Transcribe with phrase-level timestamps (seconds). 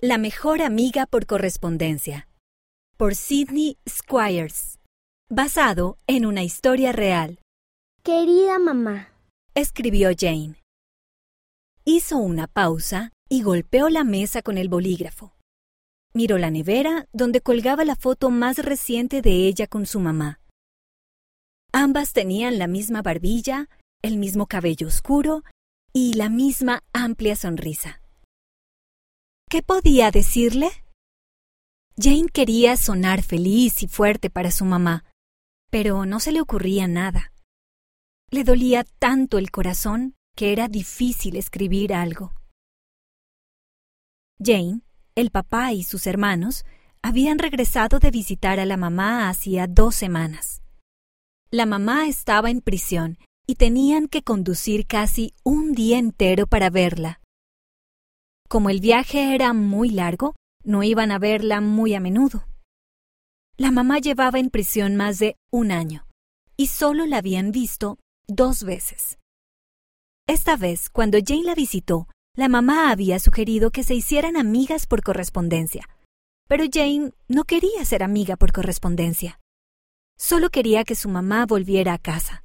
[0.00, 2.28] La mejor amiga por correspondencia.
[2.96, 4.78] Por Sidney Squires.
[5.28, 7.40] Basado en una historia real.
[8.04, 9.08] Querida mamá.
[9.54, 10.62] Escribió Jane.
[11.84, 15.34] Hizo una pausa y golpeó la mesa con el bolígrafo.
[16.14, 20.38] Miró la nevera donde colgaba la foto más reciente de ella con su mamá.
[21.72, 23.68] Ambas tenían la misma barbilla,
[24.02, 25.42] el mismo cabello oscuro
[25.92, 28.00] y la misma amplia sonrisa.
[29.50, 30.70] ¿Qué podía decirle?
[31.96, 35.06] Jane quería sonar feliz y fuerte para su mamá,
[35.70, 37.32] pero no se le ocurría nada.
[38.30, 42.34] Le dolía tanto el corazón que era difícil escribir algo.
[44.38, 44.82] Jane,
[45.14, 46.66] el papá y sus hermanos
[47.00, 50.60] habían regresado de visitar a la mamá hacía dos semanas.
[51.50, 57.22] La mamá estaba en prisión y tenían que conducir casi un día entero para verla.
[58.48, 60.34] Como el viaje era muy largo,
[60.64, 62.46] no iban a verla muy a menudo.
[63.58, 66.06] La mamá llevaba en prisión más de un año
[66.56, 69.18] y solo la habían visto dos veces.
[70.26, 75.02] Esta vez, cuando Jane la visitó, la mamá había sugerido que se hicieran amigas por
[75.02, 75.88] correspondencia,
[76.48, 79.40] pero Jane no quería ser amiga por correspondencia.
[80.16, 82.44] Solo quería que su mamá volviera a casa.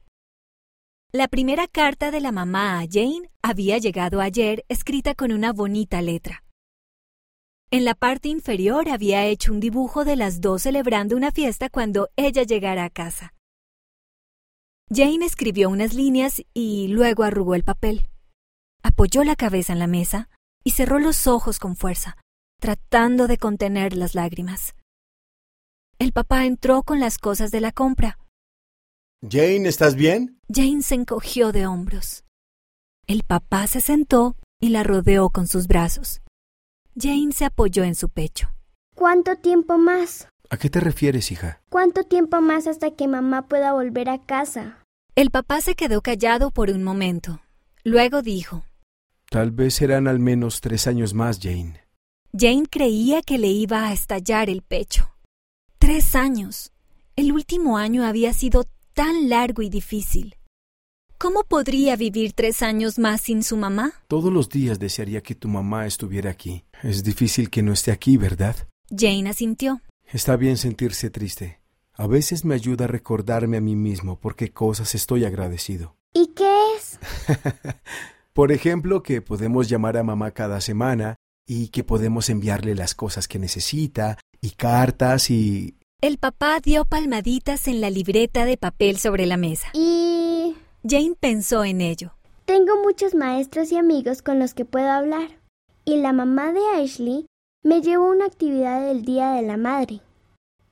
[1.16, 6.02] La primera carta de la mamá a Jane había llegado ayer escrita con una bonita
[6.02, 6.44] letra.
[7.70, 12.10] En la parte inferior había hecho un dibujo de las dos celebrando una fiesta cuando
[12.16, 13.36] ella llegara a casa.
[14.90, 18.08] Jane escribió unas líneas y luego arrugó el papel.
[18.82, 20.32] Apoyó la cabeza en la mesa
[20.64, 22.18] y cerró los ojos con fuerza,
[22.60, 24.74] tratando de contener las lágrimas.
[26.00, 28.18] El papá entró con las cosas de la compra.
[29.26, 30.38] Jane, ¿estás bien?
[30.54, 32.26] Jane se encogió de hombros.
[33.08, 36.22] El papá se sentó y la rodeó con sus brazos.
[37.00, 38.54] Jane se apoyó en su pecho.
[38.96, 40.28] ¿Cuánto tiempo más?
[40.50, 41.62] ¿A qué te refieres, hija?
[41.70, 44.84] ¿Cuánto tiempo más hasta que mamá pueda volver a casa?
[45.16, 47.40] El papá se quedó callado por un momento.
[47.86, 48.66] Luego dijo,
[49.30, 51.80] Tal vez serán al menos tres años más, Jane.
[52.38, 55.16] Jane creía que le iba a estallar el pecho.
[55.80, 56.74] Tres años.
[57.16, 60.36] El último año había sido tan largo y difícil.
[61.18, 63.94] ¿Cómo podría vivir tres años más sin su mamá?
[64.08, 66.66] Todos los días desearía que tu mamá estuviera aquí.
[66.82, 68.56] Es difícil que no esté aquí, ¿verdad?
[68.90, 69.82] Jane asintió.
[70.06, 71.62] Está bien sentirse triste.
[71.94, 75.96] A veces me ayuda a recordarme a mí mismo por qué cosas estoy agradecido.
[76.14, 77.00] ¿Y qué es?
[78.34, 81.16] por ejemplo, que podemos llamar a mamá cada semana
[81.48, 87.66] y que podemos enviarle las cosas que necesita y cartas y el papá dio palmaditas
[87.70, 89.68] en la libreta de papel sobre la mesa.
[89.72, 90.54] Y...
[90.86, 92.12] Jane pensó en ello.
[92.44, 95.40] Tengo muchos maestros y amigos con los que puedo hablar.
[95.86, 97.26] Y la mamá de Ashley
[97.64, 100.02] me llevó a una actividad del Día de la Madre.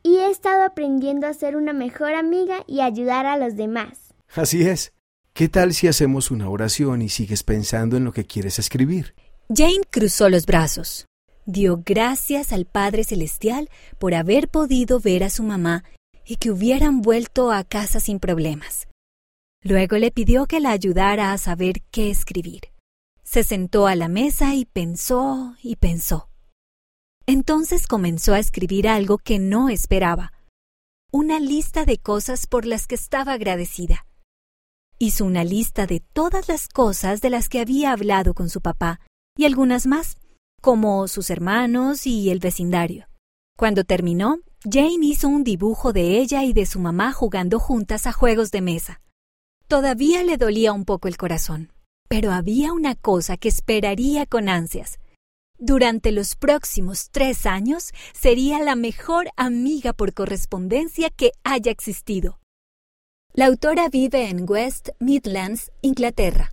[0.03, 4.13] Y he estado aprendiendo a ser una mejor amiga y ayudar a los demás.
[4.35, 4.91] Así es.
[5.31, 9.15] ¿Qué tal si hacemos una oración y sigues pensando en lo que quieres escribir?
[9.47, 11.05] Jane cruzó los brazos
[11.45, 13.69] dio gracias al Padre Celestial
[13.99, 15.83] por haber podido ver a su mamá
[16.25, 18.87] y que hubieran vuelto a casa sin problemas.
[19.63, 22.71] Luego le pidió que la ayudara a saber qué escribir.
[23.23, 26.29] Se sentó a la mesa y pensó y pensó.
[27.27, 30.33] Entonces comenzó a escribir algo que no esperaba.
[31.11, 34.05] Una lista de cosas por las que estaba agradecida.
[34.97, 38.99] Hizo una lista de todas las cosas de las que había hablado con su papá
[39.37, 40.17] y algunas más
[40.61, 43.07] como sus hermanos y el vecindario.
[43.57, 48.11] Cuando terminó, Jane hizo un dibujo de ella y de su mamá jugando juntas a
[48.11, 49.01] juegos de mesa.
[49.67, 51.73] Todavía le dolía un poco el corazón,
[52.07, 54.99] pero había una cosa que esperaría con ansias.
[55.57, 62.39] Durante los próximos tres años sería la mejor amiga por correspondencia que haya existido.
[63.33, 66.51] La autora vive en West Midlands, Inglaterra.